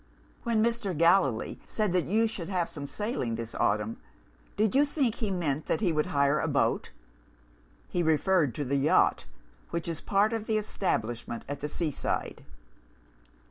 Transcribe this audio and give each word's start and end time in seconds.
When 0.41 0.63
Mr. 0.63 0.97
Gallilee 0.97 1.59
said 1.67 1.93
you 2.09 2.25
should 2.25 2.49
have 2.49 2.69
some 2.69 2.87
sailing 2.87 3.35
this 3.35 3.53
autumn, 3.53 3.97
did 4.57 4.73
you 4.73 4.83
think 4.83 5.13
he 5.13 5.29
meant 5.29 5.67
that 5.67 5.79
he 5.79 5.91
would 5.91 6.07
hire 6.07 6.39
a 6.39 6.47
boat? 6.47 6.89
He 7.87 8.01
referred 8.01 8.55
to 8.55 8.65
the 8.65 8.77
yacht, 8.77 9.25
which 9.69 9.87
is 9.87 10.01
part 10.01 10.33
of 10.33 10.47
the 10.47 10.57
establishment 10.57 11.45
at 11.47 11.59
the 11.59 11.69
sea 11.69 11.91
side. 11.91 12.43